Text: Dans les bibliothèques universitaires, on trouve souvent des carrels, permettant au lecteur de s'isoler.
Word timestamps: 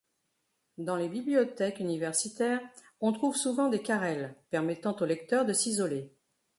Dans 0.79 0.95
les 0.95 1.07
bibliothèques 1.09 1.79
universitaires, 1.79 2.59
on 3.01 3.11
trouve 3.11 3.35
souvent 3.35 3.69
des 3.69 3.83
carrels, 3.83 4.33
permettant 4.49 4.95
au 4.99 5.05
lecteur 5.05 5.45
de 5.45 5.53
s'isoler. 5.53 6.11